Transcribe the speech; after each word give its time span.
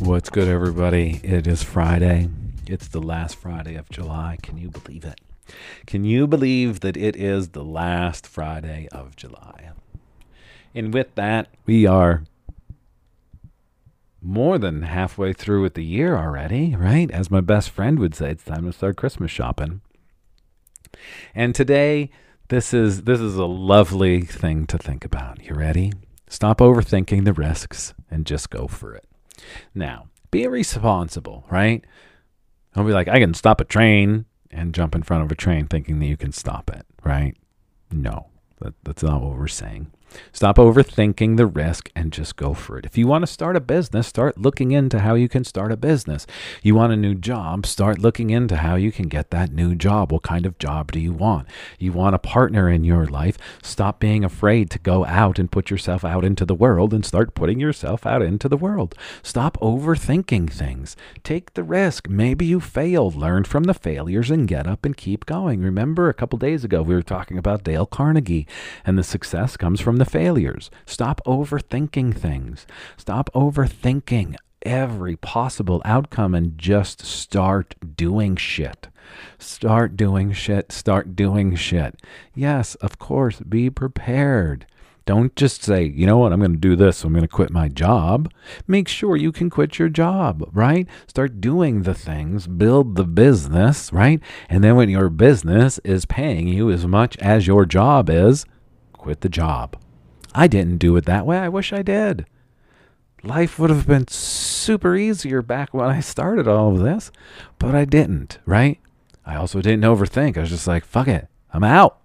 What's 0.00 0.28
good, 0.28 0.46
everybody? 0.46 1.20
It 1.24 1.46
is 1.46 1.62
Friday. 1.62 2.28
It's 2.66 2.86
the 2.86 3.00
last 3.00 3.36
Friday 3.36 3.76
of 3.76 3.88
July. 3.88 4.36
Can 4.42 4.58
you 4.58 4.68
believe 4.68 5.06
it? 5.06 5.18
Can 5.86 6.04
you 6.04 6.26
believe 6.26 6.80
that 6.80 6.98
it 6.98 7.16
is 7.16 7.48
the 7.48 7.64
last 7.64 8.26
Friday 8.26 8.88
of 8.92 9.16
July? 9.16 9.70
And 10.74 10.92
with 10.92 11.14
that, 11.14 11.48
we 11.64 11.86
are 11.86 12.24
more 14.20 14.58
than 14.58 14.82
halfway 14.82 15.32
through 15.32 15.62
with 15.62 15.72
the 15.72 15.84
year 15.84 16.14
already, 16.18 16.76
right? 16.76 17.10
As 17.10 17.30
my 17.30 17.40
best 17.40 17.70
friend 17.70 17.98
would 17.98 18.14
say, 18.14 18.32
it's 18.32 18.44
time 18.44 18.66
to 18.66 18.74
start 18.74 18.96
Christmas 18.96 19.30
shopping. 19.30 19.80
And 21.34 21.54
today, 21.54 22.10
this 22.48 22.74
is 22.74 23.04
this 23.04 23.20
is 23.20 23.36
a 23.36 23.46
lovely 23.46 24.20
thing 24.20 24.66
to 24.66 24.76
think 24.76 25.06
about. 25.06 25.42
You 25.42 25.54
ready? 25.54 25.94
Stop 26.28 26.58
overthinking 26.58 27.24
the 27.24 27.32
risks 27.32 27.94
and 28.10 28.26
just 28.26 28.50
go 28.50 28.66
for 28.66 28.94
it. 28.94 29.06
Now, 29.74 30.08
be 30.30 30.46
responsible, 30.46 31.44
right? 31.50 31.84
Don't 32.74 32.86
be 32.86 32.92
like, 32.92 33.08
I 33.08 33.18
can 33.18 33.34
stop 33.34 33.60
a 33.60 33.64
train 33.64 34.26
and 34.50 34.74
jump 34.74 34.94
in 34.94 35.02
front 35.02 35.24
of 35.24 35.32
a 35.32 35.34
train 35.34 35.66
thinking 35.66 35.98
that 35.98 36.06
you 36.06 36.16
can 36.16 36.32
stop 36.32 36.70
it, 36.70 36.84
right? 37.04 37.36
No, 37.90 38.26
that, 38.60 38.74
that's 38.84 39.02
not 39.02 39.22
what 39.22 39.36
we're 39.36 39.48
saying. 39.48 39.92
Stop 40.32 40.56
overthinking 40.56 41.36
the 41.36 41.46
risk 41.46 41.90
and 41.94 42.12
just 42.12 42.36
go 42.36 42.54
for 42.54 42.78
it. 42.78 42.84
If 42.84 42.96
you 42.96 43.06
want 43.06 43.22
to 43.22 43.26
start 43.26 43.56
a 43.56 43.60
business, 43.60 44.06
start 44.06 44.38
looking 44.38 44.72
into 44.72 45.00
how 45.00 45.14
you 45.14 45.28
can 45.28 45.44
start 45.44 45.72
a 45.72 45.76
business. 45.76 46.26
You 46.62 46.74
want 46.74 46.92
a 46.92 46.96
new 46.96 47.14
job, 47.14 47.66
start 47.66 47.98
looking 47.98 48.30
into 48.30 48.56
how 48.56 48.76
you 48.76 48.92
can 48.92 49.08
get 49.08 49.30
that 49.30 49.52
new 49.52 49.74
job. 49.74 50.12
What 50.12 50.22
kind 50.22 50.46
of 50.46 50.58
job 50.58 50.92
do 50.92 51.00
you 51.00 51.12
want? 51.12 51.48
You 51.78 51.92
want 51.92 52.14
a 52.14 52.18
partner 52.18 52.68
in 52.68 52.84
your 52.84 53.06
life, 53.06 53.38
stop 53.62 54.00
being 54.00 54.24
afraid 54.24 54.70
to 54.70 54.78
go 54.78 55.04
out 55.04 55.38
and 55.38 55.50
put 55.50 55.70
yourself 55.70 56.04
out 56.04 56.24
into 56.24 56.44
the 56.44 56.54
world 56.54 56.92
and 56.94 57.04
start 57.04 57.34
putting 57.34 57.60
yourself 57.60 58.06
out 58.06 58.22
into 58.22 58.48
the 58.48 58.56
world. 58.56 58.94
Stop 59.22 59.58
overthinking 59.60 60.50
things. 60.50 60.96
Take 61.24 61.54
the 61.54 61.64
risk. 61.64 62.08
Maybe 62.08 62.46
you 62.46 62.60
fail. 62.60 63.10
Learn 63.10 63.44
from 63.44 63.64
the 63.64 63.74
failures 63.74 64.30
and 64.30 64.48
get 64.48 64.66
up 64.66 64.84
and 64.84 64.96
keep 64.96 65.26
going. 65.26 65.60
Remember 65.60 66.08
a 66.08 66.14
couple 66.14 66.38
days 66.38 66.64
ago 66.64 66.82
we 66.82 66.94
were 66.94 67.02
talking 67.02 67.38
about 67.38 67.64
Dale 67.64 67.86
Carnegie 67.86 68.46
and 68.84 68.98
the 68.98 69.04
success 69.04 69.56
comes 69.56 69.80
from 69.80 69.95
the 69.98 70.04
failures. 70.04 70.70
Stop 70.84 71.20
overthinking 71.26 72.16
things. 72.16 72.66
Stop 72.96 73.30
overthinking 73.34 74.36
every 74.62 75.16
possible 75.16 75.80
outcome 75.84 76.34
and 76.34 76.58
just 76.58 77.04
start 77.04 77.74
doing 77.96 78.36
shit. 78.36 78.88
Start 79.38 79.96
doing 79.96 80.32
shit. 80.32 80.72
Start 80.72 81.14
doing 81.14 81.54
shit. 81.54 82.00
Yes, 82.34 82.74
of 82.76 82.98
course, 82.98 83.40
be 83.40 83.70
prepared. 83.70 84.66
Don't 85.06 85.36
just 85.36 85.62
say, 85.62 85.84
you 85.84 86.04
know 86.04 86.18
what, 86.18 86.32
I'm 86.32 86.40
going 86.40 86.54
to 86.54 86.58
do 86.58 86.74
this, 86.74 86.98
so 86.98 87.06
I'm 87.06 87.12
going 87.12 87.22
to 87.22 87.28
quit 87.28 87.52
my 87.52 87.68
job. 87.68 88.28
Make 88.66 88.88
sure 88.88 89.16
you 89.16 89.30
can 89.30 89.50
quit 89.50 89.78
your 89.78 89.88
job, 89.88 90.50
right? 90.52 90.88
Start 91.06 91.40
doing 91.40 91.82
the 91.82 91.94
things, 91.94 92.48
build 92.48 92.96
the 92.96 93.04
business, 93.04 93.92
right? 93.92 94.20
And 94.48 94.64
then 94.64 94.74
when 94.74 94.88
your 94.88 95.08
business 95.08 95.78
is 95.84 96.06
paying 96.06 96.48
you 96.48 96.72
as 96.72 96.86
much 96.86 97.16
as 97.18 97.46
your 97.46 97.66
job 97.66 98.10
is, 98.10 98.46
quit 98.92 99.20
the 99.20 99.28
job. 99.28 99.76
I 100.36 100.48
didn't 100.48 100.76
do 100.76 100.94
it 100.96 101.06
that 101.06 101.24
way. 101.24 101.38
I 101.38 101.48
wish 101.48 101.72
I 101.72 101.80
did. 101.80 102.26
Life 103.22 103.58
would 103.58 103.70
have 103.70 103.86
been 103.86 104.06
super 104.06 104.94
easier 104.94 105.40
back 105.40 105.72
when 105.72 105.88
I 105.88 106.00
started 106.00 106.46
all 106.46 106.72
of 106.72 106.82
this, 106.82 107.10
but 107.58 107.74
I 107.74 107.86
didn't, 107.86 108.38
right? 108.44 108.78
I 109.24 109.36
also 109.36 109.62
didn't 109.62 109.84
overthink. 109.84 110.36
I 110.36 110.42
was 110.42 110.50
just 110.50 110.66
like, 110.66 110.84
fuck 110.84 111.08
it. 111.08 111.26
I'm 111.54 111.64
out. 111.64 111.98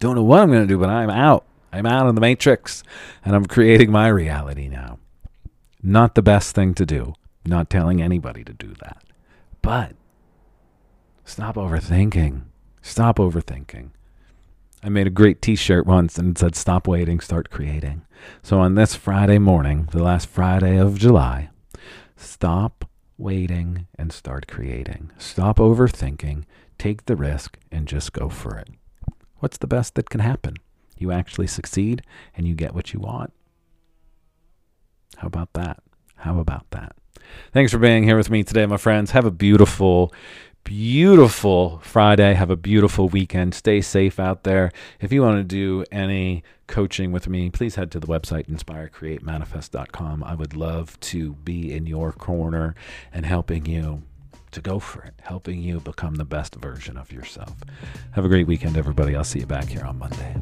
Don't 0.00 0.16
know 0.16 0.22
what 0.22 0.40
I'm 0.40 0.50
going 0.50 0.62
to 0.62 0.68
do, 0.68 0.78
but 0.78 0.90
I'm 0.90 1.08
out. 1.08 1.46
I'm 1.72 1.86
out 1.86 2.06
of 2.06 2.14
the 2.14 2.20
matrix 2.20 2.84
and 3.24 3.34
I'm 3.34 3.46
creating 3.46 3.90
my 3.90 4.08
reality 4.08 4.68
now. 4.68 4.98
Not 5.82 6.14
the 6.14 6.22
best 6.22 6.54
thing 6.54 6.74
to 6.74 6.84
do. 6.84 7.14
Not 7.46 7.70
telling 7.70 8.02
anybody 8.02 8.44
to 8.44 8.52
do 8.52 8.74
that. 8.80 9.02
But 9.62 9.94
stop 11.24 11.56
overthinking. 11.56 12.42
Stop 12.82 13.16
overthinking. 13.16 13.90
I 14.84 14.88
made 14.88 15.06
a 15.06 15.10
great 15.10 15.40
t 15.40 15.54
shirt 15.54 15.86
once 15.86 16.18
and 16.18 16.32
it 16.32 16.38
said, 16.38 16.56
Stop 16.56 16.88
waiting, 16.88 17.20
start 17.20 17.50
creating. 17.50 18.02
So 18.42 18.58
on 18.58 18.74
this 18.74 18.96
Friday 18.96 19.38
morning, 19.38 19.88
the 19.92 20.02
last 20.02 20.28
Friday 20.28 20.76
of 20.76 20.98
July, 20.98 21.50
stop 22.16 22.84
waiting 23.16 23.86
and 23.96 24.12
start 24.12 24.48
creating. 24.48 25.12
Stop 25.18 25.58
overthinking, 25.58 26.44
take 26.78 27.06
the 27.06 27.14
risk, 27.14 27.58
and 27.70 27.86
just 27.86 28.12
go 28.12 28.28
for 28.28 28.56
it. 28.58 28.70
What's 29.38 29.58
the 29.58 29.68
best 29.68 29.94
that 29.94 30.10
can 30.10 30.20
happen? 30.20 30.54
You 30.98 31.12
actually 31.12 31.46
succeed 31.46 32.02
and 32.36 32.48
you 32.48 32.54
get 32.56 32.74
what 32.74 32.92
you 32.92 32.98
want. 32.98 33.32
How 35.18 35.28
about 35.28 35.52
that? 35.52 35.80
How 36.16 36.40
about 36.40 36.68
that? 36.70 36.96
Thanks 37.52 37.70
for 37.70 37.78
being 37.78 38.02
here 38.02 38.16
with 38.16 38.30
me 38.30 38.42
today, 38.42 38.66
my 38.66 38.76
friends. 38.78 39.12
Have 39.12 39.26
a 39.26 39.30
beautiful, 39.30 40.12
beautiful 40.74 41.80
Friday. 41.82 42.32
Have 42.32 42.48
a 42.48 42.56
beautiful 42.56 43.06
weekend. 43.06 43.52
Stay 43.52 43.82
safe 43.82 44.18
out 44.18 44.44
there. 44.44 44.72
If 45.02 45.12
you 45.12 45.20
want 45.20 45.36
to 45.36 45.44
do 45.44 45.84
any 45.92 46.42
coaching 46.66 47.12
with 47.12 47.28
me, 47.28 47.50
please 47.50 47.74
head 47.74 47.90
to 47.90 48.00
the 48.00 48.06
website 48.06 48.46
inspirecreatemanifest.com. 48.46 50.24
I 50.24 50.34
would 50.34 50.56
love 50.56 50.98
to 51.00 51.34
be 51.34 51.74
in 51.74 51.86
your 51.86 52.10
corner 52.10 52.74
and 53.12 53.26
helping 53.26 53.66
you 53.66 54.02
to 54.52 54.62
go 54.62 54.78
for 54.78 55.02
it, 55.02 55.12
helping 55.20 55.60
you 55.60 55.78
become 55.78 56.14
the 56.14 56.24
best 56.24 56.54
version 56.54 56.96
of 56.96 57.12
yourself. 57.12 57.54
Have 58.12 58.24
a 58.24 58.28
great 58.28 58.46
weekend, 58.46 58.78
everybody. 58.78 59.14
I'll 59.14 59.24
see 59.24 59.40
you 59.40 59.46
back 59.46 59.66
here 59.66 59.84
on 59.84 59.98
Monday. 59.98 60.36